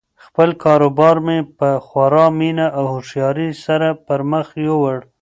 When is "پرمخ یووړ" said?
4.05-4.97